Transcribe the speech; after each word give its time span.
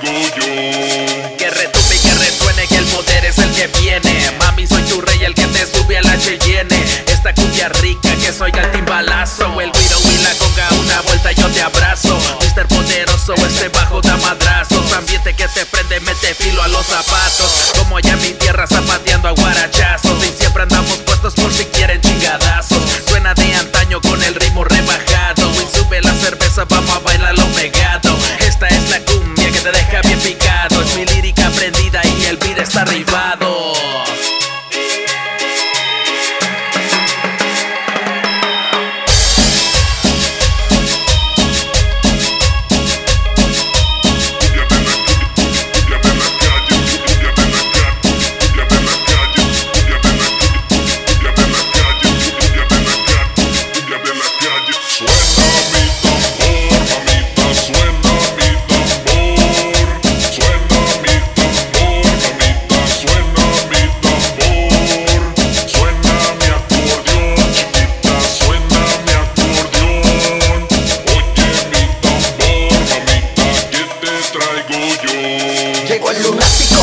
go 0.00 0.28
Joe. 0.40 0.81
Llegó 74.68 76.10
el 76.10 76.22
lunático, 76.22 76.76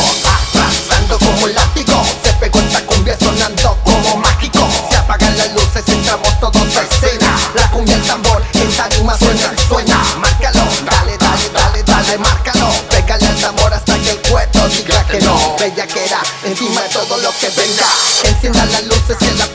arrasando 0.54 1.18
como 1.18 1.46
un 1.46 1.54
látigo. 1.56 2.04
Se 2.24 2.34
pegó 2.34 2.60
esta 2.60 2.86
cumbia 2.86 3.18
sonando 3.18 3.78
como 3.86 4.18
mágico. 4.18 4.68
Se 4.90 4.98
apagan 4.98 5.38
las 5.38 5.54
luces, 5.54 5.84
entramos 5.88 6.40
todos 6.42 6.78
a 6.78 6.82
escena. 6.82 7.38
La 7.56 7.72
cumbia, 7.72 7.96
el 7.96 8.04
tambor, 8.04 8.44
en 8.54 8.72
tarima 8.76 9.18
suena, 9.18 9.54
suena. 9.68 10.04
Márcalo, 10.18 10.60
dale, 10.86 11.18
dale, 11.18 11.50
dale, 11.54 11.84
dale, 11.84 12.18
márcalo. 12.18 12.70
Pégale 12.90 13.28
al 13.28 13.36
tambor 13.38 13.74
hasta 13.74 13.98
que 13.98 14.12
el 14.12 14.22
cuerpo 14.30 14.68
diga 14.68 15.06
que 15.06 15.22
no. 15.22 15.56
Bella 15.58 15.88
que 15.88 16.06
era, 16.06 16.22
encima 16.44 16.82
de 16.82 16.90
todo 16.90 17.18
lo 17.18 17.32
que 17.40 17.50
venga. 17.50 17.88
Encienda 18.26 18.66
las 18.66 18.84
luces 18.84 19.18
y 19.22 19.26
en 19.26 19.38
la 19.40 19.48